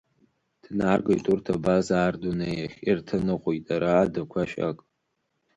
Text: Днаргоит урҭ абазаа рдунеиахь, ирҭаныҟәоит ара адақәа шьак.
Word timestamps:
Днаргоит 0.67 1.25
урҭ 1.31 1.45
абазаа 1.55 2.09
рдунеиахь, 2.13 2.77
ирҭаныҟәоит 2.89 3.67
ара 3.75 3.89
адақәа 4.03 4.41
шьак. 4.49 4.77